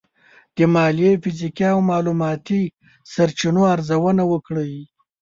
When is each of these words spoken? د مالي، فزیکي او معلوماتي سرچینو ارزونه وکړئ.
د 0.55 0.57
مالي، 0.73 1.11
فزیکي 1.23 1.65
او 1.73 1.79
معلوماتي 1.89 2.61
سرچینو 3.13 3.61
ارزونه 3.73 4.23
وکړئ. 4.31 4.73